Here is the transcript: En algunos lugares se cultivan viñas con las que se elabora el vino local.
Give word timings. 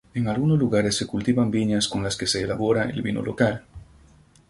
En 0.15 0.27
algunos 0.27 0.57
lugares 0.57 0.97
se 0.97 1.05
cultivan 1.05 1.51
viñas 1.51 1.87
con 1.87 2.01
las 2.03 2.17
que 2.17 2.25
se 2.25 2.41
elabora 2.41 2.85
el 2.89 3.03
vino 3.03 3.21
local. 3.21 3.63